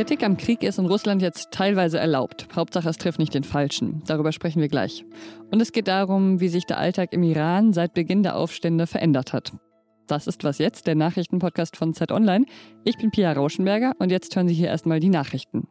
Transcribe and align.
Kritik 0.00 0.24
am 0.24 0.38
Krieg 0.38 0.62
ist 0.62 0.78
in 0.78 0.86
Russland 0.86 1.20
jetzt 1.20 1.50
teilweise 1.50 1.98
erlaubt. 1.98 2.48
Hauptsache, 2.56 2.88
es 2.88 2.96
trifft 2.96 3.18
nicht 3.18 3.34
den 3.34 3.44
Falschen. 3.44 4.02
Darüber 4.06 4.32
sprechen 4.32 4.62
wir 4.62 4.68
gleich. 4.68 5.04
Und 5.50 5.60
es 5.60 5.72
geht 5.72 5.88
darum, 5.88 6.40
wie 6.40 6.48
sich 6.48 6.64
der 6.64 6.78
Alltag 6.78 7.12
im 7.12 7.22
Iran 7.22 7.74
seit 7.74 7.92
Beginn 7.92 8.22
der 8.22 8.36
Aufstände 8.36 8.86
verändert 8.86 9.34
hat. 9.34 9.52
Das 10.06 10.26
ist 10.26 10.42
was 10.42 10.56
jetzt, 10.56 10.86
der 10.86 10.94
Nachrichtenpodcast 10.94 11.76
von 11.76 11.92
Z 11.92 12.12
Online. 12.12 12.46
Ich 12.82 12.96
bin 12.96 13.10
Pia 13.10 13.30
Rauschenberger 13.30 13.92
und 13.98 14.10
jetzt 14.10 14.34
hören 14.34 14.48
Sie 14.48 14.54
hier 14.54 14.68
erstmal 14.68 15.00
die 15.00 15.10
Nachrichten. 15.10 15.68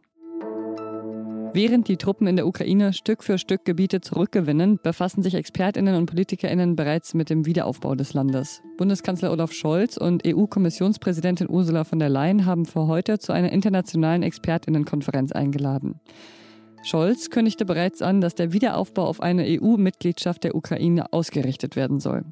Während 1.52 1.88
die 1.88 1.98
Truppen 1.98 2.28
in 2.28 2.36
der 2.36 2.46
Ukraine 2.46 2.94
Stück 2.94 3.24
für 3.24 3.40
Stück 3.40 3.66
Gebiete 3.66 4.02
zurückgewinnen, 4.02 4.80
befassen 4.84 5.24
sich 5.24 5.34
Expertinnen 5.34 5.96
und 5.96 6.06
Politikerinnen 6.06 6.76
bereits 6.76 7.16
mit 7.16 7.32
dem 7.32 7.46
Wiederaufbau 7.48 7.96
des 7.96 8.14
Landes. 8.14 8.62
Bundeskanzler 8.78 9.32
Olaf 9.32 9.52
Scholz 9.52 9.98
und 9.98 10.24
EU-Kommissionspräsidentin 10.28 11.50
Ursula 11.50 11.86
von 11.86 11.98
der 11.98 12.10
Leyen 12.10 12.46
haben 12.46 12.66
für 12.66 12.86
heute 12.86 13.18
zu 13.18 13.34
einer 13.34 13.52
internationalen 13.52 14.22
Expertinnenkonferenz 14.22 15.32
eingeladen. 15.32 16.00
Scholz 16.84 17.32
kündigte 17.32 17.66
bereits 17.66 18.02
an, 18.04 18.22
dass 18.22 18.36
der 18.36 18.54
Wiederaufbau 18.54 19.06
auf 19.06 19.20
eine 19.20 19.44
EU-Mitgliedschaft 19.46 20.44
der 20.44 20.56
Ukraine 20.56 21.12
ausgerichtet 21.12 21.76
werden 21.76 22.00
soll. 22.00 22.26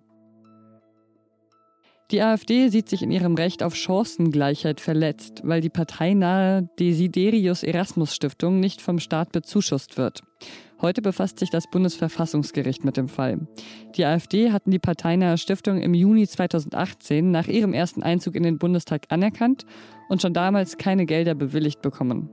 Die 2.10 2.22
AfD 2.22 2.70
sieht 2.70 2.88
sich 2.88 3.04
in 3.04 3.12
ihrem 3.12 3.36
Recht 3.36 3.62
auf 3.62 3.76
Chancengleichheit 3.76 4.80
verletzt, 4.80 5.42
weil 5.44 5.60
die 5.60 5.70
parteinahe 5.70 6.70
Desiderius 6.80 7.64
Erasmus 7.64 8.16
Stiftung 8.16 8.62
nicht 8.62 8.82
vom 8.82 9.00
Staat 9.00 9.34
bezuschusst 9.34 9.98
wird. 9.98 10.22
Heute 10.82 11.02
befasst 11.02 11.40
sich 11.40 11.50
das 11.50 11.70
Bundesverfassungsgericht 11.70 12.86
mit 12.86 12.96
dem 12.96 13.10
Fall. 13.10 13.48
Die 13.98 14.06
AfD 14.06 14.52
hatten 14.52 14.72
die 14.72 14.80
parteinahe 14.80 15.38
Stiftung 15.38 15.82
im 15.82 15.94
Juni 15.94 16.26
2018 16.26 17.30
nach 17.30 17.48
ihrem 17.48 17.74
ersten 17.74 18.04
Einzug 18.04 18.36
in 18.36 18.44
den 18.44 18.58
Bundestag 18.58 19.08
anerkannt 19.10 19.66
und 20.08 20.22
schon 20.22 20.34
damals 20.34 20.78
keine 20.78 21.06
Gelder 21.06 21.36
bewilligt 21.36 21.82
bekommen. 21.82 22.30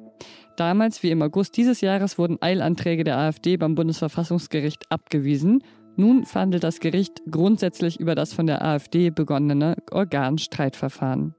Damals 0.57 1.03
wie 1.03 1.11
im 1.11 1.21
August 1.21 1.57
dieses 1.57 1.81
Jahres 1.81 2.17
wurden 2.17 2.41
Eilanträge 2.41 3.03
der 3.03 3.19
AfD 3.19 3.57
beim 3.57 3.75
Bundesverfassungsgericht 3.75 4.85
abgewiesen 4.89 5.65
nun 5.97 6.25
verhandelt 6.25 6.65
das 6.65 6.81
Gericht 6.81 7.23
grundsätzlich 7.31 8.01
über 8.01 8.15
das 8.15 8.33
von 8.33 8.47
der 8.47 8.65
AfD 8.65 9.11
begonnene 9.11 9.77
Organstreitverfahren. 9.91 11.35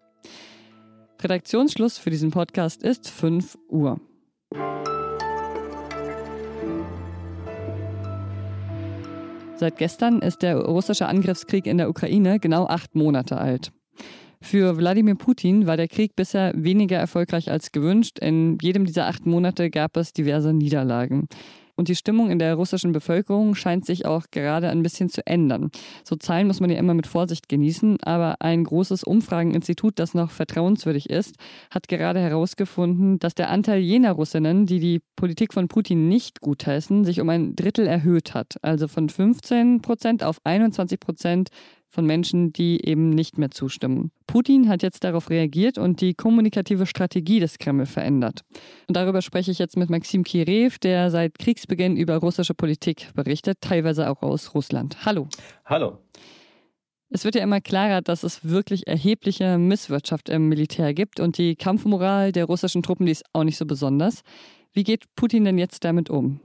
Redaktionsschluss 1.21 1.97
für 1.97 2.09
diesen 2.09 2.31
Podcast 2.31 2.83
ist 2.83 3.09
5 3.09 3.57
Uhr. 3.69 3.99
Seit 9.57 9.77
gestern 9.77 10.19
ist 10.19 10.41
der 10.41 10.57
russische 10.57 11.07
Angriffskrieg 11.07 11.65
in 11.65 11.77
der 11.77 11.89
Ukraine 11.89 12.39
genau 12.39 12.67
acht 12.67 12.93
Monate 12.95 13.37
alt. 13.37 13.71
Für 14.41 14.77
Wladimir 14.77 15.15
Putin 15.15 15.65
war 15.65 15.77
der 15.77 15.87
Krieg 15.87 16.15
bisher 16.15 16.51
weniger 16.55 16.97
erfolgreich 16.97 17.49
als 17.49 17.71
gewünscht. 17.71 18.19
In 18.19 18.57
jedem 18.61 18.85
dieser 18.85 19.07
acht 19.07 19.25
Monate 19.25 19.69
gab 19.69 19.97
es 19.97 20.13
diverse 20.13 20.53
Niederlagen. 20.53 21.27
Und 21.75 21.89
die 21.89 21.95
Stimmung 21.95 22.31
in 22.31 22.39
der 22.39 22.55
russischen 22.55 22.91
Bevölkerung 22.91 23.53
scheint 23.55 23.85
sich 23.85 24.05
auch 24.05 24.25
gerade 24.31 24.69
ein 24.69 24.81
bisschen 24.81 25.09
zu 25.09 25.25
ändern. 25.27 25.71
So 26.03 26.15
Zahlen 26.15 26.47
muss 26.47 26.61
man 26.61 26.69
ja 26.69 26.77
immer 26.77 26.93
mit 26.93 27.07
Vorsicht 27.07 27.49
genießen, 27.49 28.01
aber 28.01 28.37
ein 28.39 28.63
großes 28.63 29.03
Umfrageninstitut, 29.03 29.99
das 29.99 30.13
noch 30.13 30.31
vertrauenswürdig 30.31 31.09
ist, 31.09 31.35
hat 31.69 31.87
gerade 31.87 32.19
herausgefunden, 32.19 33.19
dass 33.19 33.35
der 33.35 33.49
Anteil 33.49 33.79
jener 33.79 34.13
Russinnen, 34.13 34.65
die 34.65 34.79
die 34.79 35.01
Politik 35.15 35.53
von 35.53 35.67
Putin 35.67 36.07
nicht 36.07 36.41
gutheißen, 36.41 37.03
sich 37.03 37.19
um 37.19 37.29
ein 37.29 37.55
Drittel 37.55 37.87
erhöht 37.87 38.33
hat. 38.33 38.55
Also 38.61 38.87
von 38.87 39.09
15 39.09 39.81
Prozent 39.81 40.23
auf 40.23 40.39
21 40.43 40.99
Prozent 40.99 41.49
von 41.95 42.05
Menschen, 42.05 42.53
die 42.53 42.85
eben 42.85 43.09
nicht 43.09 43.37
mehr 43.37 43.49
zustimmen. 43.49 44.11
Putin 44.27 44.69
hat 44.69 44.83
jetzt 44.83 45.03
darauf 45.03 45.29
reagiert 45.29 45.77
und 45.77 46.01
die 46.01 46.13
kommunikative 46.13 46.85
Strategie 46.85 47.39
des 47.39 47.57
Kreml 47.57 47.85
verändert. 47.85 48.41
Und 48.87 48.97
darüber 48.97 49.21
spreche 49.21 49.49
ich 49.49 49.59
jetzt 49.59 49.77
mit 49.77 49.89
Maxim 49.89 50.23
Kirev, 50.23 50.77
der 50.77 51.09
seit 51.09 51.39
Kriegsbeginn 51.39 51.97
über 51.97 52.17
russische 52.17 52.53
Politik 52.53 53.07
berichtet, 53.15 53.59
teilweise 53.61 54.09
auch 54.09 54.21
aus 54.21 54.53
Russland. 54.53 55.05
Hallo. 55.05 55.27
Hallo. 55.65 55.97
Es 57.09 57.23
wird 57.23 57.35
ja 57.35 57.43
immer 57.43 57.61
klarer, 57.61 58.01
dass 58.01 58.23
es 58.23 58.43
wirklich 58.43 58.87
erhebliche 58.87 59.57
Misswirtschaft 59.57 60.27
im 60.27 60.49
Militär 60.49 60.93
gibt 60.93 61.21
und 61.21 61.37
die 61.37 61.55
Kampfmoral 61.55 62.33
der 62.33 62.45
russischen 62.45 62.83
Truppen, 62.83 63.05
die 63.05 63.13
ist 63.13 63.23
auch 63.31 63.45
nicht 63.45 63.57
so 63.57 63.65
besonders. 63.65 64.21
Wie 64.73 64.83
geht 64.83 65.05
Putin 65.15 65.45
denn 65.45 65.57
jetzt 65.57 65.85
damit 65.85 66.09
um? 66.09 66.41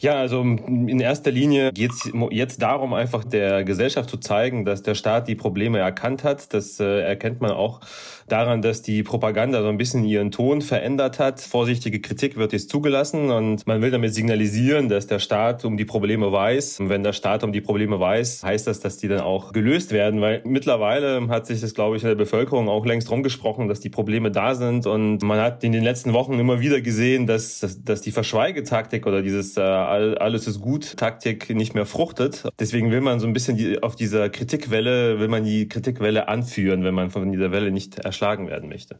Ja, 0.00 0.14
also 0.16 0.42
in 0.42 1.00
erster 1.00 1.30
Linie 1.30 1.72
geht 1.72 1.92
es 1.92 2.10
jetzt 2.30 2.60
darum, 2.60 2.92
einfach 2.92 3.24
der 3.24 3.64
Gesellschaft 3.64 4.10
zu 4.10 4.18
zeigen, 4.18 4.64
dass 4.64 4.82
der 4.82 4.94
Staat 4.94 5.28
die 5.28 5.34
Probleme 5.34 5.78
erkannt 5.78 6.24
hat. 6.24 6.52
Das 6.52 6.80
äh, 6.80 7.00
erkennt 7.00 7.40
man 7.40 7.52
auch 7.52 7.80
daran, 8.28 8.62
dass 8.62 8.82
die 8.82 9.02
Propaganda 9.02 9.62
so 9.62 9.68
ein 9.68 9.78
bisschen 9.78 10.04
ihren 10.04 10.30
Ton 10.30 10.62
verändert 10.62 11.18
hat. 11.18 11.40
Vorsichtige 11.40 12.00
Kritik 12.00 12.36
wird 12.36 12.52
jetzt 12.52 12.70
zugelassen 12.70 13.30
und 13.30 13.66
man 13.66 13.82
will 13.82 13.90
damit 13.90 14.14
signalisieren, 14.14 14.88
dass 14.88 15.06
der 15.06 15.18
Staat 15.18 15.64
um 15.64 15.76
die 15.76 15.84
Probleme 15.84 16.32
weiß. 16.32 16.80
Und 16.80 16.88
wenn 16.88 17.02
der 17.02 17.12
Staat 17.12 17.44
um 17.44 17.52
die 17.52 17.60
Probleme 17.60 18.00
weiß, 18.00 18.42
heißt 18.42 18.66
das, 18.66 18.80
dass 18.80 18.98
die 18.98 19.08
dann 19.08 19.20
auch 19.20 19.52
gelöst 19.52 19.92
werden, 19.92 20.20
weil 20.20 20.42
mittlerweile 20.44 21.26
hat 21.28 21.46
sich 21.46 21.60
das, 21.60 21.74
glaube 21.74 21.96
ich, 21.96 22.02
in 22.02 22.08
der 22.08 22.16
Bevölkerung 22.16 22.68
auch 22.68 22.86
längst 22.86 23.10
rumgesprochen, 23.10 23.68
dass 23.68 23.80
die 23.80 23.90
Probleme 23.90 24.30
da 24.30 24.54
sind 24.54 24.86
und 24.86 25.22
man 25.22 25.40
hat 25.40 25.62
in 25.64 25.72
den 25.72 25.84
letzten 25.84 26.12
Wochen 26.12 26.38
immer 26.38 26.60
wieder 26.60 26.80
gesehen, 26.80 27.26
dass, 27.26 27.60
dass, 27.60 27.84
dass 27.84 28.00
die 28.00 28.12
Verschweigetaktik 28.12 29.06
oder 29.06 29.22
dieses 29.22 29.43
dieses 29.44 29.56
äh, 29.56 29.60
alles 29.60 30.46
ist 30.46 30.60
gut 30.60 30.96
Taktik 30.96 31.54
nicht 31.54 31.74
mehr 31.74 31.86
fruchtet. 31.86 32.44
Deswegen 32.58 32.90
will 32.90 33.00
man 33.00 33.20
so 33.20 33.26
ein 33.26 33.32
bisschen 33.32 33.56
die, 33.56 33.82
auf 33.82 33.96
dieser 33.96 34.28
Kritikwelle, 34.30 35.20
will 35.20 35.28
man 35.28 35.44
die 35.44 35.68
Kritikwelle 35.68 36.28
anführen, 36.28 36.84
wenn 36.84 36.94
man 36.94 37.10
von 37.10 37.30
dieser 37.30 37.52
Welle 37.52 37.70
nicht 37.70 37.98
erschlagen 37.98 38.48
werden 38.48 38.68
möchte. 38.68 38.98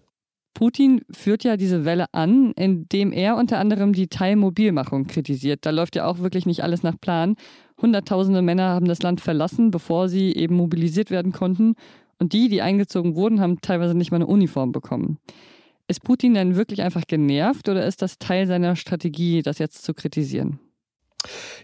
Putin 0.54 1.00
führt 1.10 1.42
ja 1.42 1.56
diese 1.56 1.84
Welle 1.84 2.06
an, 2.12 2.52
indem 2.52 3.12
er 3.12 3.36
unter 3.36 3.58
anderem 3.58 3.92
die 3.92 4.06
Teilmobilmachung 4.06 5.06
kritisiert. 5.06 5.66
Da 5.66 5.70
läuft 5.70 5.96
ja 5.96 6.06
auch 6.06 6.20
wirklich 6.20 6.46
nicht 6.46 6.62
alles 6.62 6.84
nach 6.84 7.00
Plan. 7.00 7.34
Hunderttausende 7.82 8.40
Männer 8.40 8.68
haben 8.68 8.86
das 8.86 9.02
Land 9.02 9.20
verlassen, 9.20 9.72
bevor 9.72 10.08
sie 10.08 10.32
eben 10.32 10.54
mobilisiert 10.54 11.10
werden 11.10 11.32
konnten. 11.32 11.74
Und 12.20 12.32
die, 12.32 12.48
die 12.48 12.62
eingezogen 12.62 13.16
wurden, 13.16 13.40
haben 13.40 13.60
teilweise 13.62 13.96
nicht 13.96 14.12
mal 14.12 14.18
eine 14.18 14.28
Uniform 14.28 14.70
bekommen. 14.70 15.18
Ist 15.86 16.02
Putin 16.02 16.34
denn 16.34 16.56
wirklich 16.56 16.82
einfach 16.82 17.02
genervt 17.06 17.68
oder 17.68 17.86
ist 17.86 18.00
das 18.00 18.18
Teil 18.18 18.46
seiner 18.46 18.74
Strategie, 18.74 19.42
das 19.42 19.58
jetzt 19.58 19.84
zu 19.84 19.92
kritisieren? 19.92 20.58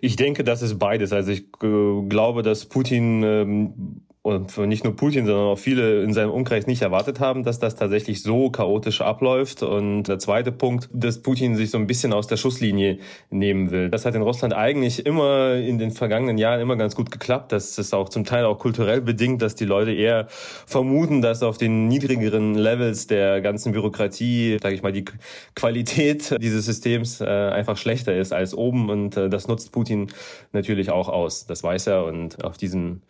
Ich 0.00 0.16
denke, 0.16 0.44
das 0.44 0.62
ist 0.62 0.78
beides. 0.78 1.12
Also 1.12 1.32
ich 1.32 1.44
äh, 1.62 2.02
glaube, 2.08 2.42
dass 2.42 2.66
Putin 2.66 3.22
ähm, 3.22 3.74
und 4.22 4.58
nicht 4.58 4.84
nur 4.84 4.94
Putin, 4.96 5.24
sondern 5.24 5.46
auch 5.46 5.58
viele 5.58 6.02
in 6.02 6.12
seinem 6.12 6.30
Umkreis 6.30 6.66
nicht 6.66 6.82
erwartet 6.82 7.20
haben, 7.20 7.42
dass 7.42 7.58
das 7.58 7.74
tatsächlich 7.74 8.22
so 8.22 8.50
chaotisch 8.50 9.00
abläuft. 9.00 9.62
Und 9.62 10.04
der 10.04 10.18
zweite 10.18 10.52
Punkt, 10.52 10.90
dass 10.92 11.22
Putin 11.22 11.56
sich 11.56 11.70
so 11.70 11.78
ein 11.78 11.86
bisschen 11.86 12.12
aus 12.12 12.26
der 12.26 12.36
Schusslinie 12.36 12.98
nehmen 13.30 13.70
will. 13.70 13.88
Das 13.88 14.04
hat 14.04 14.14
in 14.14 14.20
Russland 14.20 14.52
eigentlich 14.52 15.06
immer 15.06 15.54
in 15.54 15.78
den 15.78 15.90
vergangenen 15.90 16.36
Jahren 16.36 16.60
immer 16.60 16.76
ganz 16.76 16.94
gut 16.94 17.10
geklappt. 17.10 17.50
Das 17.50 17.78
ist 17.78 17.94
auch 17.94 18.10
zum 18.10 18.26
Teil 18.26 18.44
auch 18.44 18.58
kulturell 18.58 19.00
bedingt, 19.00 19.40
dass 19.40 19.54
die 19.54 19.64
Leute 19.64 19.92
eher 19.92 20.26
vermuten, 20.28 21.22
dass 21.22 21.42
auf 21.42 21.56
den 21.56 21.88
niedrigeren 21.88 22.54
Levels 22.54 23.06
der 23.06 23.40
ganzen 23.40 23.72
Bürokratie, 23.72 24.58
sage 24.60 24.74
ich 24.74 24.82
mal, 24.82 24.92
die 24.92 25.06
Qualität 25.54 26.36
dieses 26.42 26.66
Systems 26.66 27.22
äh, 27.22 27.24
einfach 27.24 27.78
schlechter 27.78 28.14
ist 28.14 28.34
als 28.34 28.52
oben. 28.54 28.90
Und 28.90 29.16
äh, 29.16 29.30
das 29.30 29.48
nutzt 29.48 29.72
Putin 29.72 30.08
natürlich 30.52 30.90
auch 30.90 31.08
aus. 31.08 31.46
Das 31.46 31.62
weiß 31.62 31.86
er 31.86 32.04
und 32.04 32.44
auf 32.44 32.58
diesen 32.58 33.00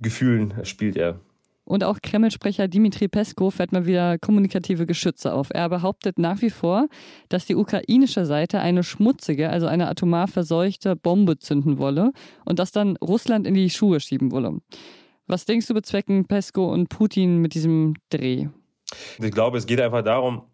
Gefühlen 0.00 0.54
spielt 0.64 0.96
er. 0.96 1.20
Und 1.68 1.84
auch 1.84 1.98
Kreml-Sprecher 2.02 2.66
Dimitri 2.66 3.08
Peskov 3.08 3.56
fährt 3.56 3.72
mal 3.72 3.84
wieder 3.84 4.16
kommunikative 4.18 4.86
Geschütze 4.86 5.34
auf. 5.34 5.48
Er 5.52 5.68
behauptet 5.68 6.18
nach 6.18 6.40
wie 6.40 6.48
vor, 6.48 6.88
dass 7.28 7.44
die 7.44 7.56
ukrainische 7.56 8.24
Seite 8.24 8.60
eine 8.60 8.82
schmutzige, 8.82 9.50
also 9.50 9.66
eine 9.66 9.86
atomar 9.86 10.28
verseuchte 10.28 10.96
Bombe 10.96 11.38
zünden 11.38 11.76
wolle 11.76 12.12
und 12.46 12.58
das 12.58 12.72
dann 12.72 12.96
Russland 12.96 13.46
in 13.46 13.52
die 13.52 13.68
Schuhe 13.68 14.00
schieben 14.00 14.32
wolle. 14.32 14.60
Was 15.26 15.44
denkst 15.44 15.66
du 15.66 15.74
bezwecken 15.74 16.24
Pesko 16.24 16.72
und 16.72 16.88
Putin 16.88 17.36
mit 17.36 17.52
diesem 17.52 17.96
Dreh? 18.08 18.46
Ich 19.18 19.30
glaube, 19.30 19.58
es 19.58 19.66
geht 19.66 19.82
einfach 19.82 20.02
darum, 20.02 20.44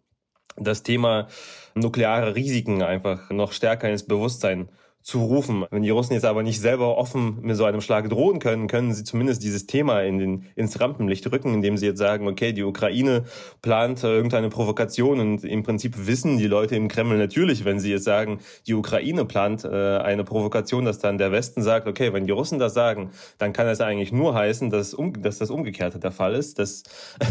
das 0.56 0.82
Thema 0.82 1.28
nukleare 1.76 2.34
Risiken 2.34 2.82
einfach 2.82 3.30
noch 3.30 3.52
stärker 3.52 3.88
ins 3.88 4.04
Bewusstsein 4.04 4.68
zu 5.04 5.22
rufen. 5.22 5.66
Wenn 5.70 5.82
die 5.82 5.90
Russen 5.90 6.14
jetzt 6.14 6.24
aber 6.24 6.42
nicht 6.42 6.58
selber 6.58 6.96
offen 6.96 7.38
mit 7.42 7.56
so 7.56 7.66
einem 7.66 7.82
Schlag 7.82 8.08
drohen 8.08 8.38
können, 8.38 8.68
können 8.68 8.94
sie 8.94 9.04
zumindest 9.04 9.42
dieses 9.42 9.66
Thema 9.66 10.00
in 10.00 10.18
den, 10.18 10.46
ins 10.56 10.80
Rampenlicht 10.80 11.30
rücken, 11.30 11.52
indem 11.52 11.76
sie 11.76 11.84
jetzt 11.84 11.98
sagen, 11.98 12.26
okay, 12.26 12.54
die 12.54 12.62
Ukraine 12.62 13.24
plant 13.60 14.02
irgendeine 14.02 14.48
Provokation 14.48 15.20
und 15.20 15.44
im 15.44 15.62
Prinzip 15.62 16.06
wissen 16.06 16.38
die 16.38 16.46
Leute 16.46 16.74
im 16.76 16.88
Kreml 16.88 17.18
natürlich, 17.18 17.66
wenn 17.66 17.80
sie 17.80 17.90
jetzt 17.90 18.04
sagen, 18.04 18.38
die 18.66 18.72
Ukraine 18.72 19.26
plant 19.26 19.64
äh, 19.64 19.68
eine 19.68 20.24
Provokation, 20.24 20.86
dass 20.86 21.00
dann 21.00 21.18
der 21.18 21.30
Westen 21.32 21.62
sagt, 21.62 21.86
okay, 21.86 22.14
wenn 22.14 22.24
die 22.24 22.32
Russen 22.32 22.58
das 22.58 22.72
sagen, 22.72 23.10
dann 23.36 23.52
kann 23.52 23.66
das 23.66 23.82
eigentlich 23.82 24.10
nur 24.10 24.34
heißen, 24.34 24.70
dass, 24.70 24.94
um, 24.94 25.20
dass 25.20 25.36
das 25.36 25.50
Umgekehrte 25.50 25.98
der 25.98 26.12
Fall 26.12 26.34
ist, 26.34 26.58
dass 26.58 26.82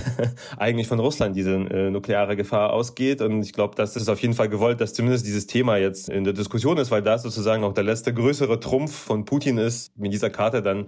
eigentlich 0.57 0.87
von 0.87 0.99
Russland 0.99 1.35
diese 1.35 1.55
äh, 1.55 1.89
nukleare 1.89 2.35
Gefahr 2.35 2.71
ausgeht. 2.71 3.19
Und 3.21 3.41
ich 3.41 3.53
glaube, 3.53 3.73
das 3.75 3.95
ist 3.95 4.09
auf 4.09 4.21
jeden 4.21 4.35
Fall 4.35 4.49
gewollt, 4.49 4.79
dass 4.79 4.93
zumindest 4.93 5.25
dieses 5.25 5.47
Thema 5.47 5.77
jetzt 5.77 6.07
in 6.07 6.23
der 6.23 6.33
Diskussion 6.33 6.77
ist, 6.77 6.91
weil 6.91 7.01
da 7.01 7.17
sozusagen 7.17 7.62
sozusagen 7.63 7.71
auch 7.71 7.73
der 7.73 7.83
letzte 7.83 8.13
größere 8.13 8.59
Trumpf 8.59 8.93
von 8.93 9.25
Putin 9.25 9.57
ist, 9.57 9.97
mit 9.97 10.13
dieser 10.13 10.29
Karte 10.29 10.61
dann 10.61 10.87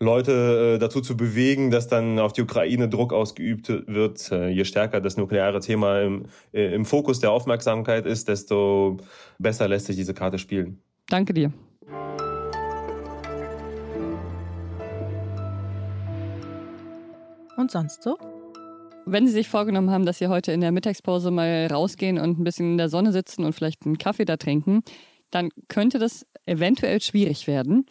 Leute 0.00 0.74
äh, 0.74 0.78
dazu 0.78 1.00
zu 1.00 1.16
bewegen, 1.16 1.70
dass 1.70 1.86
dann 1.88 2.18
auf 2.18 2.32
die 2.32 2.42
Ukraine 2.42 2.88
Druck 2.88 3.12
ausgeübt 3.12 3.68
wird. 3.86 4.30
Äh, 4.32 4.48
je 4.48 4.64
stärker 4.64 5.00
das 5.00 5.16
nukleare 5.16 5.60
Thema 5.60 6.00
im, 6.00 6.26
äh, 6.52 6.74
im 6.74 6.84
Fokus 6.84 7.20
der 7.20 7.30
Aufmerksamkeit 7.30 8.04
ist, 8.06 8.28
desto 8.28 8.98
besser 9.38 9.68
lässt 9.68 9.86
sich 9.86 9.96
diese 9.96 10.14
Karte 10.14 10.38
spielen. 10.38 10.80
Danke 11.08 11.32
dir. 11.32 11.52
Und 17.56 17.70
sonst 17.70 18.02
so? 18.02 18.18
Wenn 19.06 19.26
Sie 19.26 19.32
sich 19.32 19.48
vorgenommen 19.48 19.90
haben, 19.90 20.06
dass 20.06 20.18
Sie 20.18 20.28
heute 20.28 20.50
in 20.50 20.60
der 20.60 20.72
Mittagspause 20.72 21.30
mal 21.30 21.68
rausgehen 21.70 22.18
und 22.18 22.40
ein 22.40 22.44
bisschen 22.44 22.72
in 22.72 22.78
der 22.78 22.88
Sonne 22.88 23.12
sitzen 23.12 23.44
und 23.44 23.52
vielleicht 23.52 23.86
einen 23.86 23.98
Kaffee 23.98 24.24
da 24.24 24.36
trinken, 24.36 24.82
dann 25.34 25.50
könnte 25.68 25.98
das 25.98 26.26
eventuell 26.46 27.00
schwierig 27.00 27.46
werden. 27.46 27.86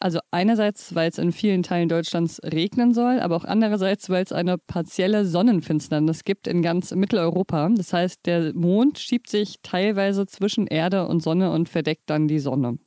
Also 0.00 0.18
einerseits, 0.30 0.94
weil 0.94 1.08
es 1.08 1.18
in 1.18 1.32
vielen 1.32 1.62
Teilen 1.62 1.88
Deutschlands 1.88 2.40
regnen 2.44 2.92
soll, 2.92 3.20
aber 3.20 3.36
auch 3.36 3.44
andererseits, 3.44 4.10
weil 4.10 4.22
es 4.22 4.32
eine 4.32 4.58
partielle 4.58 5.24
Sonnenfinsternis 5.24 6.24
gibt 6.24 6.46
in 6.46 6.60
ganz 6.60 6.94
Mitteleuropa. 6.94 7.70
Das 7.74 7.92
heißt, 7.92 8.26
der 8.26 8.52
Mond 8.54 8.98
schiebt 8.98 9.30
sich 9.30 9.56
teilweise 9.62 10.26
zwischen 10.26 10.66
Erde 10.66 11.08
und 11.08 11.22
Sonne 11.22 11.52
und 11.52 11.70
verdeckt 11.70 12.10
dann 12.10 12.28
die 12.28 12.38
Sonne. 12.38 12.78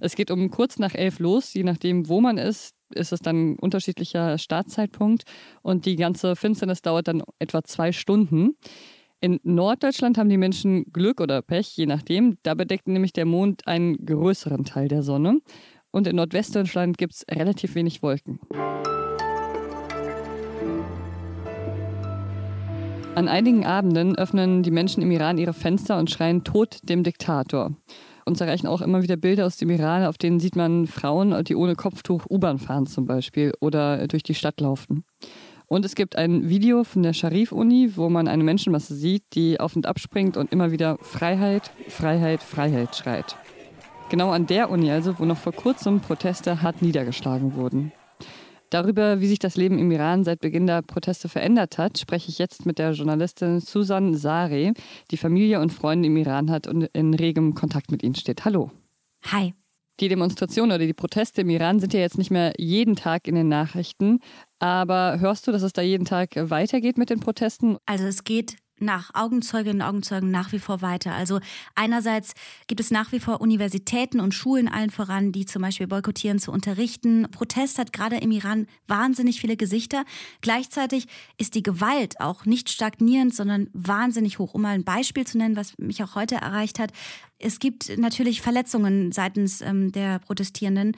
Es 0.00 0.14
geht 0.14 0.30
um 0.30 0.50
kurz 0.50 0.78
nach 0.78 0.94
elf 0.94 1.18
los, 1.18 1.52
je 1.52 1.62
nachdem, 1.62 2.08
wo 2.08 2.20
man 2.20 2.38
ist, 2.38 2.74
ist 2.94 3.12
es 3.12 3.20
dann 3.20 3.52
ein 3.52 3.58
unterschiedlicher 3.58 4.38
Startzeitpunkt 4.38 5.24
und 5.62 5.86
die 5.86 5.96
ganze 5.96 6.36
Finsternis 6.36 6.82
dauert 6.82 7.08
dann 7.08 7.22
etwa 7.38 7.64
zwei 7.64 7.92
Stunden. 7.92 8.56
In 9.20 9.40
Norddeutschland 9.44 10.18
haben 10.18 10.28
die 10.28 10.36
Menschen 10.36 10.92
Glück 10.92 11.22
oder 11.22 11.40
Pech, 11.40 11.74
je 11.74 11.86
nachdem. 11.86 12.36
Da 12.42 12.52
bedeckt 12.52 12.86
nämlich 12.86 13.14
der 13.14 13.24
Mond 13.24 13.66
einen 13.66 14.04
größeren 14.04 14.64
Teil 14.64 14.88
der 14.88 15.02
Sonne. 15.02 15.40
Und 15.90 16.06
in 16.06 16.16
Nordwestdeutschland 16.16 16.98
gibt 16.98 17.14
es 17.14 17.24
relativ 17.30 17.74
wenig 17.74 18.02
Wolken. 18.02 18.40
An 23.14 23.28
einigen 23.28 23.64
Abenden 23.64 24.18
öffnen 24.18 24.62
die 24.62 24.70
Menschen 24.70 25.02
im 25.02 25.10
Iran 25.10 25.38
ihre 25.38 25.54
Fenster 25.54 25.98
und 25.98 26.10
schreien 26.10 26.44
Tod 26.44 26.80
dem 26.82 27.02
Diktator. 27.02 27.74
Uns 28.26 28.42
erreichen 28.42 28.66
auch 28.66 28.82
immer 28.82 29.02
wieder 29.02 29.16
Bilder 29.16 29.46
aus 29.46 29.56
dem 29.56 29.70
Iran, 29.70 30.04
auf 30.04 30.18
denen 30.18 30.40
sieht 30.40 30.56
man 30.56 30.86
Frauen, 30.86 31.42
die 31.44 31.56
ohne 31.56 31.76
Kopftuch 31.76 32.26
U-Bahn 32.28 32.58
fahren 32.58 32.86
zum 32.86 33.06
Beispiel 33.06 33.54
oder 33.60 34.06
durch 34.08 34.24
die 34.24 34.34
Stadt 34.34 34.60
laufen. 34.60 35.04
Und 35.68 35.84
es 35.84 35.96
gibt 35.96 36.16
ein 36.16 36.48
Video 36.48 36.84
von 36.84 37.02
der 37.02 37.12
Sharif-Uni, 37.12 37.96
wo 37.96 38.08
man 38.08 38.28
eine 38.28 38.44
Menschenmasse 38.44 38.94
sieht, 38.94 39.24
die 39.34 39.58
auf 39.58 39.74
und 39.74 39.86
ab 39.86 39.98
springt 39.98 40.36
und 40.36 40.52
immer 40.52 40.70
wieder 40.70 40.96
Freiheit, 41.00 41.72
Freiheit, 41.88 42.40
Freiheit 42.40 42.94
schreit. 42.94 43.36
Genau 44.08 44.30
an 44.30 44.46
der 44.46 44.70
Uni 44.70 44.92
also, 44.92 45.18
wo 45.18 45.24
noch 45.24 45.36
vor 45.36 45.52
kurzem 45.52 46.00
Proteste 46.00 46.62
hart 46.62 46.82
niedergeschlagen 46.82 47.56
wurden. 47.56 47.90
Darüber, 48.70 49.20
wie 49.20 49.26
sich 49.26 49.40
das 49.40 49.56
Leben 49.56 49.78
im 49.78 49.90
Iran 49.90 50.22
seit 50.22 50.40
Beginn 50.40 50.68
der 50.68 50.82
Proteste 50.82 51.28
verändert 51.28 51.78
hat, 51.78 51.98
spreche 51.98 52.28
ich 52.28 52.38
jetzt 52.38 52.66
mit 52.66 52.78
der 52.78 52.92
Journalistin 52.92 53.58
Susan 53.60 54.14
Sare, 54.14 54.72
die 55.10 55.16
Familie 55.16 55.60
und 55.60 55.72
Freunde 55.72 56.06
im 56.06 56.16
Iran 56.16 56.50
hat 56.50 56.68
und 56.68 56.84
in 56.92 57.14
regem 57.14 57.54
Kontakt 57.54 57.90
mit 57.90 58.04
ihnen 58.04 58.14
steht. 58.14 58.44
Hallo. 58.44 58.70
Hi. 59.32 59.54
Die 60.00 60.08
Demonstrationen 60.08 60.76
oder 60.76 60.86
die 60.86 60.92
Proteste 60.92 61.40
im 61.40 61.48
Iran 61.48 61.80
sind 61.80 61.94
ja 61.94 62.00
jetzt 62.00 62.18
nicht 62.18 62.30
mehr 62.30 62.52
jeden 62.58 62.96
Tag 62.96 63.26
in 63.26 63.34
den 63.34 63.48
Nachrichten. 63.48 64.20
Aber 64.58 65.18
hörst 65.20 65.46
du, 65.46 65.52
dass 65.52 65.62
es 65.62 65.72
da 65.72 65.80
jeden 65.80 66.04
Tag 66.04 66.30
weitergeht 66.36 66.98
mit 66.98 67.08
den 67.08 67.20
Protesten? 67.20 67.78
Also 67.86 68.04
es 68.04 68.24
geht 68.24 68.56
nach 68.78 69.14
Augenzeuginnen 69.14 69.82
und 69.82 69.88
Augenzeugen 69.88 70.30
nach 70.30 70.52
wie 70.52 70.58
vor 70.58 70.82
weiter. 70.82 71.14
Also 71.14 71.40
einerseits 71.74 72.34
gibt 72.66 72.80
es 72.80 72.90
nach 72.90 73.12
wie 73.12 73.20
vor 73.20 73.40
Universitäten 73.40 74.20
und 74.20 74.34
Schulen 74.34 74.68
allen 74.68 74.90
voran, 74.90 75.32
die 75.32 75.46
zum 75.46 75.62
Beispiel 75.62 75.86
boykottieren 75.86 76.38
zu 76.38 76.52
unterrichten. 76.52 77.26
Protest 77.30 77.78
hat 77.78 77.92
gerade 77.92 78.16
im 78.16 78.30
Iran 78.30 78.66
wahnsinnig 78.86 79.40
viele 79.40 79.56
Gesichter. 79.56 80.04
Gleichzeitig 80.40 81.06
ist 81.38 81.54
die 81.54 81.62
Gewalt 81.62 82.20
auch 82.20 82.44
nicht 82.44 82.70
stagnierend, 82.70 83.34
sondern 83.34 83.68
wahnsinnig 83.72 84.38
hoch. 84.38 84.54
Um 84.54 84.62
mal 84.62 84.74
ein 84.74 84.84
Beispiel 84.84 85.26
zu 85.26 85.38
nennen, 85.38 85.56
was 85.56 85.78
mich 85.78 86.02
auch 86.02 86.14
heute 86.14 86.36
erreicht 86.36 86.78
hat. 86.78 86.92
Es 87.38 87.58
gibt 87.58 87.96
natürlich 87.98 88.40
Verletzungen 88.40 89.12
seitens 89.12 89.60
ähm, 89.60 89.92
der 89.92 90.18
Protestierenden 90.20 90.96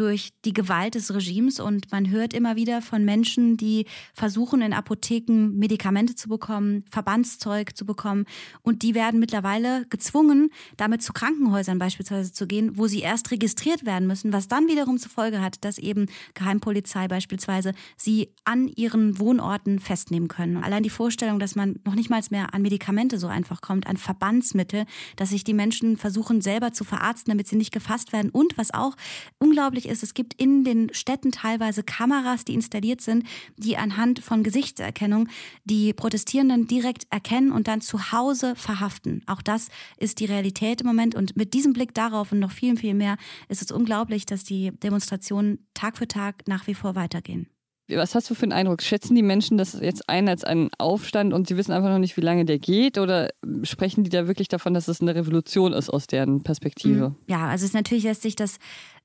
durch 0.00 0.30
die 0.46 0.54
Gewalt 0.54 0.94
des 0.94 1.14
Regimes 1.14 1.60
und 1.60 1.92
man 1.92 2.08
hört 2.08 2.32
immer 2.32 2.56
wieder 2.56 2.80
von 2.80 3.04
Menschen, 3.04 3.58
die 3.58 3.84
versuchen 4.14 4.62
in 4.62 4.72
Apotheken 4.72 5.50
Medikamente 5.52 6.14
zu 6.14 6.30
bekommen, 6.30 6.84
Verbandszeug 6.90 7.76
zu 7.76 7.84
bekommen 7.84 8.24
und 8.62 8.80
die 8.80 8.94
werden 8.94 9.20
mittlerweile 9.20 9.84
gezwungen, 9.90 10.48
damit 10.78 11.02
zu 11.02 11.12
Krankenhäusern 11.12 11.78
beispielsweise 11.78 12.32
zu 12.32 12.46
gehen, 12.46 12.78
wo 12.78 12.86
sie 12.86 13.00
erst 13.00 13.30
registriert 13.30 13.84
werden 13.84 14.08
müssen, 14.08 14.32
was 14.32 14.48
dann 14.48 14.68
wiederum 14.68 14.96
zur 14.96 15.10
Folge 15.10 15.42
hat, 15.42 15.62
dass 15.66 15.76
eben 15.76 16.06
Geheimpolizei 16.32 17.06
beispielsweise 17.06 17.74
sie 17.98 18.32
an 18.44 18.68
ihren 18.68 19.18
Wohnorten 19.18 19.80
festnehmen 19.80 20.28
können. 20.28 20.56
Allein 20.56 20.82
die 20.82 20.88
Vorstellung, 20.88 21.38
dass 21.38 21.56
man 21.56 21.78
noch 21.84 21.94
nicht 21.94 22.08
mal 22.08 22.20
mehr 22.30 22.54
an 22.54 22.62
Medikamente 22.62 23.18
so 23.18 23.26
einfach 23.26 23.60
kommt, 23.60 23.86
an 23.86 23.98
Verbandsmittel, 23.98 24.84
dass 25.16 25.30
sich 25.30 25.44
die 25.44 25.54
Menschen 25.54 25.98
versuchen 25.98 26.40
selber 26.40 26.72
zu 26.72 26.84
verarzten, 26.84 27.32
damit 27.32 27.48
sie 27.48 27.56
nicht 27.56 27.72
gefasst 27.72 28.14
werden 28.14 28.30
und 28.30 28.56
was 28.56 28.72
auch 28.72 28.96
unglaublich 29.38 29.89
ist, 29.90 30.02
es 30.02 30.14
gibt 30.14 30.34
in 30.40 30.64
den 30.64 30.92
Städten 30.94 31.32
teilweise 31.32 31.82
Kameras, 31.82 32.44
die 32.44 32.54
installiert 32.54 33.00
sind, 33.00 33.24
die 33.56 33.76
anhand 33.76 34.20
von 34.20 34.42
Gesichtserkennung 34.42 35.28
die 35.64 35.92
Protestierenden 35.92 36.66
direkt 36.66 37.06
erkennen 37.10 37.52
und 37.52 37.68
dann 37.68 37.80
zu 37.80 38.12
Hause 38.12 38.54
verhaften. 38.56 39.22
Auch 39.26 39.42
das 39.42 39.68
ist 39.98 40.20
die 40.20 40.26
Realität 40.26 40.80
im 40.80 40.86
Moment. 40.86 41.14
Und 41.14 41.36
mit 41.36 41.54
diesem 41.54 41.72
Blick 41.72 41.94
darauf 41.94 42.32
und 42.32 42.38
noch 42.38 42.52
viel, 42.52 42.76
viel 42.76 42.94
mehr 42.94 43.16
ist 43.48 43.62
es 43.62 43.70
unglaublich, 43.70 44.26
dass 44.26 44.44
die 44.44 44.70
Demonstrationen 44.70 45.66
Tag 45.74 45.98
für 45.98 46.08
Tag 46.08 46.46
nach 46.46 46.66
wie 46.66 46.74
vor 46.74 46.94
weitergehen. 46.94 47.48
Was 47.96 48.14
hast 48.14 48.30
du 48.30 48.34
für 48.34 48.44
einen 48.44 48.52
Eindruck? 48.52 48.82
Schätzen 48.82 49.14
die 49.14 49.22
Menschen 49.22 49.58
das 49.58 49.78
jetzt 49.80 50.08
ein 50.08 50.28
als 50.28 50.44
einen 50.44 50.70
Aufstand 50.78 51.32
und 51.32 51.48
sie 51.48 51.56
wissen 51.56 51.72
einfach 51.72 51.90
noch 51.90 51.98
nicht, 51.98 52.16
wie 52.16 52.20
lange 52.20 52.44
der 52.44 52.58
geht? 52.58 52.98
Oder 52.98 53.30
sprechen 53.62 54.04
die 54.04 54.10
da 54.10 54.26
wirklich 54.28 54.48
davon, 54.48 54.74
dass 54.74 54.88
es 54.88 55.00
eine 55.00 55.14
Revolution 55.14 55.72
ist 55.72 55.90
aus 55.90 56.06
deren 56.06 56.42
Perspektive? 56.42 57.14
Ja, 57.26 57.48
also 57.48 57.64
es 57.64 57.72
natürlich 57.72 58.04
lässt 58.04 58.22
sich 58.22 58.36
das 58.36 58.58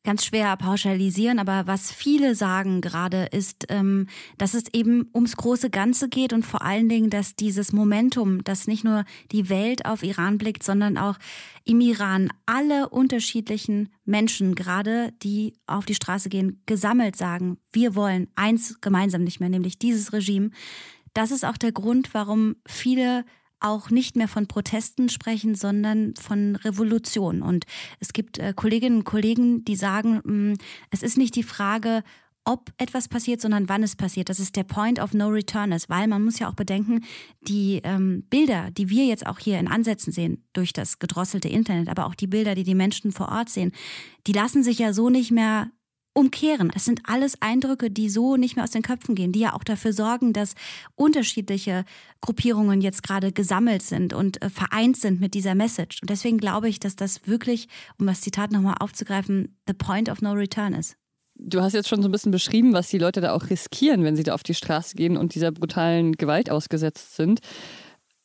ganz 0.06 0.24
schwer 0.24 0.56
pauschalisieren, 0.56 1.40
aber 1.40 1.68
was 1.68 1.92
viele 1.92 2.36
sagen 2.36 2.80
gerade 2.80 3.26
ist, 3.32 3.66
ähm, 3.70 4.08
dass 4.38 4.54
es 4.54 4.64
eben 4.74 5.10
ums 5.14 5.36
große 5.36 5.70
Ganze 5.70 6.08
geht 6.08 6.32
und 6.32 6.46
vor 6.46 6.62
allen 6.62 6.88
Dingen, 6.88 7.10
dass 7.10 7.36
dieses 7.36 7.74
Momentum, 7.74 8.44
dass 8.44 8.68
nicht 8.68 8.84
nur 8.84 9.04
die 9.32 9.50
Welt 9.50 9.86
auf 9.86 10.04
Iran 10.04 10.38
blickt, 10.38 10.64
sondern 10.64 10.98
auch 10.98 11.18
im 11.66 11.82
Iran 11.82 12.30
alle 12.46 12.90
unterschiedlichen 12.90 13.90
Menschen 14.06 14.56
gerade, 14.56 15.12
die 15.24 15.54
auf 15.68 15.86
die 15.86 15.96
Straße 15.96 16.30
gehen, 16.30 16.62
gesammelt 16.66 17.16
sagen, 17.16 17.58
wir 17.74 17.96
wollen 17.96 18.28
eins 18.36 18.80
gemeinsam 18.82 19.24
nicht 19.24 19.40
mehr, 19.40 19.50
nämlich 19.50 19.80
dieses 19.80 20.14
Regime. 20.14 20.52
Das 21.14 21.32
ist 21.32 21.44
auch 21.44 21.58
der 21.58 21.72
Grund, 21.72 22.14
warum 22.14 22.56
viele 22.68 23.26
auch 23.60 23.90
nicht 23.90 24.16
mehr 24.16 24.28
von 24.28 24.48
Protesten 24.48 25.10
sprechen, 25.10 25.56
sondern 25.56 26.14
von 26.16 26.56
Revolution. 26.58 27.42
Und 27.42 27.66
es 28.00 28.14
gibt 28.14 28.38
äh, 28.38 28.54
Kolleginnen 28.56 28.98
und 28.98 29.04
Kollegen, 29.04 29.66
die 29.66 29.76
sagen, 29.76 30.22
mh, 30.24 30.54
mm, 30.54 30.58
es 30.92 31.04
ist 31.04 31.18
nicht 31.18 31.36
die 31.36 31.44
Frage, 31.44 32.04
ob 32.46 32.72
etwas 32.78 33.08
passiert, 33.08 33.42
sondern 33.42 33.68
wann 33.68 33.84
es 33.84 33.96
passiert. 33.96 34.30
Das 34.30 34.40
ist 34.40 34.56
der 34.56 34.64
Point 34.64 35.00
of 35.00 35.14
No 35.14 35.28
Return 35.28 35.72
ist, 35.72 35.90
weil 35.90 36.08
man 36.08 36.24
muss 36.24 36.40
ja 36.40 36.48
auch 36.48 36.54
bedenken, 36.54 37.04
die 37.42 37.82
ähm, 37.84 38.24
Bilder, 38.30 38.70
die 38.72 38.90
wir 38.90 39.06
jetzt 39.06 39.26
auch 39.26 39.40
hier 39.40 39.60
in 39.60 39.68
Ansätzen 39.68 40.14
sehen, 40.14 40.44
durch 40.54 40.72
das 40.72 41.00
gedrosselte 41.00 41.50
Internet, 41.50 41.90
aber 41.90 42.06
auch 42.06 42.16
die 42.16 42.28
Bilder, 42.28 42.54
die 42.54 42.64
die 42.64 42.76
Menschen 42.76 43.12
vor 43.12 43.30
Ort 43.30 43.50
sehen, 43.50 43.72
die 44.28 44.32
lassen 44.32 44.64
sich 44.64 44.78
ja 44.78 44.94
so 44.94 45.10
nicht 45.10 45.32
mehr 45.32 45.72
umkehren. 46.16 46.72
Das 46.74 46.86
sind 46.86 47.02
alles 47.04 47.42
Eindrücke, 47.42 47.92
die 47.92 48.10
so 48.10 48.38
nicht 48.38 48.56
mehr 48.56 48.64
aus 48.64 48.72
den 48.72 48.82
Köpfen 48.82 49.14
gehen, 49.16 49.32
die 49.32 49.42
ja 49.42 49.54
auch 49.54 49.64
dafür 49.64 49.94
sorgen, 49.94 50.34
dass 50.34 50.56
unterschiedliche 50.96 51.84
Gruppierungen 52.22 52.82
jetzt 52.82 53.04
gerade 53.04 53.32
gesammelt 53.32 53.84
sind 53.84 54.14
und 54.14 54.42
äh, 54.42 54.50
vereint 54.50 54.98
sind 54.98 55.20
mit 55.20 55.34
dieser 55.34 55.54
Message. 55.54 56.02
Und 56.02 56.10
deswegen 56.10 56.38
glaube 56.38 56.70
ich, 56.70 56.80
dass 56.80 56.96
das 56.96 57.28
wirklich, 57.28 57.68
um 58.00 58.08
das 58.08 58.22
Zitat 58.22 58.52
nochmal 58.52 58.76
aufzugreifen, 58.80 59.58
the 59.68 59.74
point 59.74 60.10
of 60.10 60.22
no 60.22 60.32
return 60.32 60.74
ist. 60.74 60.96
Du 61.38 61.62
hast 61.62 61.74
jetzt 61.74 61.90
schon 61.90 62.02
so 62.02 62.08
ein 62.08 62.14
bisschen 62.14 62.32
beschrieben, 62.32 62.72
was 62.72 62.88
die 62.88 62.98
Leute 62.98 63.20
da 63.20 63.34
auch 63.34 63.50
riskieren, 63.50 64.06
wenn 64.06 64.16
sie 64.16 64.24
da 64.24 64.34
auf 64.34 64.44
die 64.44 64.54
Straße 64.54 64.96
gehen 64.96 65.18
und 65.18 65.36
dieser 65.36 65.52
brutalen 65.52 66.14
Gewalt 66.14 66.50
ausgesetzt 66.50 67.18
sind. 67.18 67.42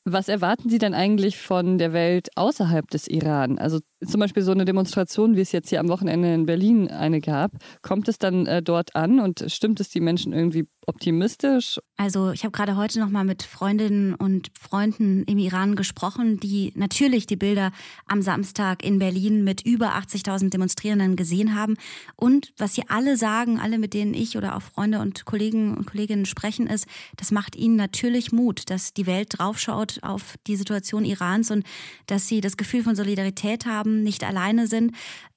Was 0.04 0.28
erwarten 0.28 0.70
Sie 0.70 0.78
denn 0.78 0.94
eigentlich 0.94 1.36
von 1.38 1.76
der 1.76 1.92
Welt 1.92 2.28
außerhalb 2.34 2.88
des 2.90 3.06
Iran? 3.06 3.58
Also 3.58 3.80
zum 4.06 4.20
Beispiel 4.20 4.42
so 4.42 4.52
eine 4.52 4.64
Demonstration, 4.64 5.36
wie 5.36 5.42
es 5.42 5.52
jetzt 5.52 5.68
hier 5.68 5.80
am 5.80 5.88
Wochenende 5.88 6.32
in 6.32 6.46
Berlin 6.46 6.88
eine 6.88 7.20
gab. 7.20 7.52
Kommt 7.82 8.08
es 8.08 8.18
dann 8.18 8.46
äh, 8.46 8.62
dort 8.62 8.96
an 8.96 9.20
und 9.20 9.44
stimmt 9.48 9.78
es 9.78 9.90
die 9.90 10.00
Menschen 10.00 10.32
irgendwie 10.32 10.66
optimistisch? 10.86 11.78
Also 11.96 12.30
ich 12.30 12.44
habe 12.44 12.52
gerade 12.52 12.76
heute 12.76 12.98
noch 12.98 13.10
mal 13.10 13.24
mit 13.24 13.42
Freundinnen 13.42 14.14
und 14.14 14.50
Freunden 14.58 15.24
im 15.24 15.38
Iran 15.38 15.76
gesprochen, 15.76 16.40
die 16.40 16.72
natürlich 16.74 17.26
die 17.26 17.36
Bilder 17.36 17.72
am 18.06 18.22
Samstag 18.22 18.82
in 18.82 18.98
Berlin 18.98 19.44
mit 19.44 19.60
über 19.66 19.94
80.000 19.94 20.50
Demonstrierenden 20.50 21.14
gesehen 21.16 21.54
haben. 21.54 21.76
Und 22.16 22.52
was 22.56 22.74
sie 22.74 22.84
alle 22.88 23.16
sagen, 23.16 23.60
alle 23.60 23.78
mit 23.78 23.94
denen 23.94 24.14
ich 24.14 24.36
oder 24.36 24.56
auch 24.56 24.62
Freunde 24.62 25.00
und 25.00 25.26
Kollegen 25.26 25.76
und 25.76 25.86
Kolleginnen 25.86 26.24
sprechen, 26.24 26.66
ist, 26.66 26.86
das 27.16 27.30
macht 27.30 27.54
ihnen 27.54 27.76
natürlich 27.76 28.32
Mut, 28.32 28.70
dass 28.70 28.94
die 28.94 29.06
Welt 29.06 29.28
draufschaut 29.38 29.99
auf 30.02 30.34
die 30.46 30.56
Situation 30.56 31.04
Irans 31.04 31.50
und 31.50 31.64
dass 32.06 32.28
sie 32.28 32.40
das 32.40 32.56
Gefühl 32.56 32.82
von 32.82 32.96
Solidarität 32.96 33.66
haben, 33.66 34.02
nicht 34.02 34.24
alleine 34.24 34.66
sind. 34.66 34.92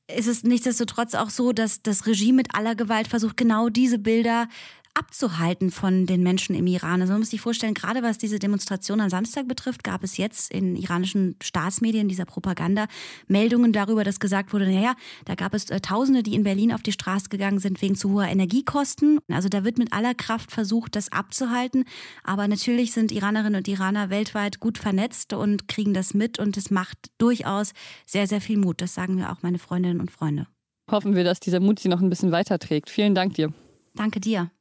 ist 0.08 0.27
es 0.27 0.43
nichtsdestotrotz 0.43 1.15
auch 1.15 1.29
so, 1.29 1.53
dass 1.53 1.82
das 1.82 2.05
Regime 2.05 2.38
mit 2.38 2.55
aller 2.55 2.75
Gewalt 2.75 3.08
versucht, 3.08 3.38
genau 3.38 3.70
diese 3.70 4.00
Bilder 4.00 4.48
abzuhalten 4.93 5.71
von 5.71 6.05
den 6.05 6.21
Menschen 6.21 6.55
im 6.55 6.67
Iran. 6.67 7.01
Also 7.01 7.13
man 7.13 7.21
muss 7.21 7.31
sich 7.31 7.41
vorstellen, 7.41 7.73
gerade 7.73 8.03
was 8.03 8.17
diese 8.17 8.39
Demonstration 8.39 9.01
am 9.01 9.09
Samstag 9.09 9.47
betrifft, 9.47 9.83
gab 9.83 10.03
es 10.03 10.17
jetzt 10.17 10.51
in 10.51 10.75
iranischen 10.75 11.35
Staatsmedien, 11.41 12.07
dieser 12.07 12.25
Propaganda, 12.25 12.88
Meldungen 13.27 13.73
darüber, 13.73 14.03
dass 14.03 14.19
gesagt 14.19 14.53
wurde, 14.53 14.65
naja, 14.65 14.95
da 15.25 15.35
gab 15.35 15.53
es 15.53 15.69
äh, 15.69 15.79
Tausende, 15.79 16.23
die 16.23 16.35
in 16.35 16.43
Berlin 16.43 16.73
auf 16.73 16.83
die 16.83 16.91
Straße 16.91 17.29
gegangen 17.29 17.59
sind 17.59 17.81
wegen 17.81 17.95
zu 17.95 18.12
hoher 18.12 18.27
Energiekosten. 18.27 19.19
Also 19.31 19.50
da 19.50 19.63
wird 19.63 19.77
mit 19.77 19.93
aller 19.93 20.13
Kraft 20.13 20.51
versucht, 20.51 20.95
das 20.95 21.12
abzuhalten. 21.12 21.85
Aber 22.23 22.47
natürlich 22.47 22.91
sind 22.91 23.12
Iranerinnen 23.12 23.55
und 23.55 23.67
Iraner 23.67 24.09
weltweit 24.09 24.59
gut 24.59 24.77
vernetzt 24.77 25.33
und 25.33 25.67
kriegen 25.67 25.93
das 25.93 26.13
mit 26.13 26.39
und 26.39 26.55
es 26.57 26.69
macht 26.69 26.97
durchaus 27.17 27.73
sehr, 28.05 28.27
sehr 28.27 28.41
viel 28.41 28.57
Mut. 28.57 28.81
Das 28.81 28.93
sagen 28.93 29.15
mir 29.15 29.31
auch 29.31 29.41
meine 29.41 29.59
Freundinnen 29.59 30.00
und 30.00 30.12
Freunde. 30.12 30.47
Hoffen 30.91 31.15
wir, 31.15 31.23
dass 31.23 31.39
dieser 31.39 31.59
Mut 31.59 31.79
sie 31.79 31.89
noch 31.89 32.01
ein 32.01 32.09
bisschen 32.09 32.31
weiterträgt. 32.31 32.89
Vielen 32.89 33.15
Dank 33.15 33.35
dir. 33.35 33.53
Danke 33.95 34.19
dir. 34.19 34.51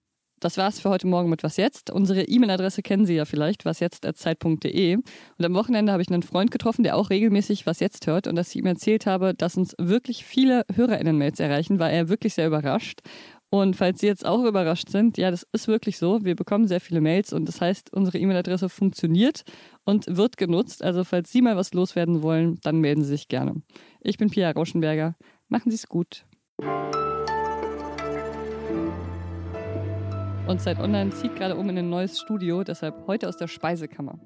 Das 0.42 0.56
war's 0.56 0.80
für 0.80 0.90
heute 0.90 1.06
Morgen 1.06 1.30
mit 1.30 1.44
Was 1.44 1.56
Jetzt. 1.56 1.88
Unsere 1.92 2.22
E-Mail-Adresse 2.22 2.82
kennen 2.82 3.06
Sie 3.06 3.14
ja 3.14 3.24
vielleicht, 3.26 3.64
wasjetzt.zeit.de. 3.64 4.96
Und 4.96 5.44
am 5.44 5.54
Wochenende 5.54 5.92
habe 5.92 6.02
ich 6.02 6.08
einen 6.08 6.24
Freund 6.24 6.50
getroffen, 6.50 6.82
der 6.82 6.96
auch 6.96 7.10
regelmäßig 7.10 7.64
Was 7.64 7.78
Jetzt 7.78 8.08
hört. 8.08 8.26
Und 8.26 8.34
dass 8.34 8.48
ich 8.48 8.56
ihm 8.56 8.66
erzählt 8.66 9.06
habe, 9.06 9.34
dass 9.34 9.56
uns 9.56 9.76
wirklich 9.78 10.24
viele 10.24 10.64
HörerInnen-Mails 10.74 11.38
erreichen, 11.38 11.78
war 11.78 11.92
er 11.92 12.08
wirklich 12.08 12.34
sehr 12.34 12.48
überrascht. 12.48 13.02
Und 13.50 13.76
falls 13.76 14.00
Sie 14.00 14.08
jetzt 14.08 14.26
auch 14.26 14.42
überrascht 14.42 14.88
sind, 14.88 15.16
ja, 15.16 15.30
das 15.30 15.46
ist 15.52 15.68
wirklich 15.68 15.96
so. 15.98 16.24
Wir 16.24 16.34
bekommen 16.34 16.66
sehr 16.66 16.80
viele 16.80 17.00
Mails 17.00 17.32
und 17.32 17.46
das 17.46 17.60
heißt, 17.60 17.92
unsere 17.92 18.18
E-Mail-Adresse 18.18 18.68
funktioniert 18.68 19.42
und 19.84 20.16
wird 20.16 20.38
genutzt. 20.38 20.82
Also 20.82 21.04
falls 21.04 21.30
Sie 21.30 21.40
mal 21.40 21.56
was 21.56 21.72
loswerden 21.72 22.20
wollen, 22.20 22.58
dann 22.64 22.80
melden 22.80 23.04
Sie 23.04 23.10
sich 23.10 23.28
gerne. 23.28 23.62
Ich 24.00 24.18
bin 24.18 24.28
Pia 24.28 24.50
Rauschenberger. 24.50 25.14
Machen 25.46 25.70
Sie 25.70 25.76
es 25.76 25.86
gut. 25.86 26.24
Und 30.46 30.60
Zeit 30.60 30.80
Online 30.80 31.10
zieht 31.10 31.36
gerade 31.36 31.56
um 31.56 31.68
in 31.70 31.78
ein 31.78 31.88
neues 31.88 32.18
Studio, 32.18 32.64
deshalb 32.64 33.06
heute 33.06 33.28
aus 33.28 33.36
der 33.36 33.46
Speisekammer. 33.46 34.18